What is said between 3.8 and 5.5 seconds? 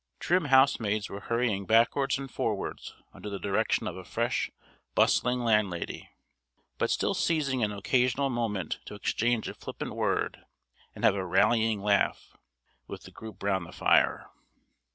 of a fresh, bustling